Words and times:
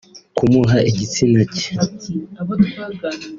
Kumuha 0.37 0.77
igitsina 0.89 1.41
cyane 1.59 1.97